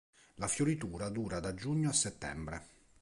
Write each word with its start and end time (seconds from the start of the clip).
La 0.37 0.47
fioritura 0.47 1.09
dura 1.09 1.39
da 1.39 1.53
giugno 1.53 1.89
a 1.89 1.93
settembre. 1.93 2.67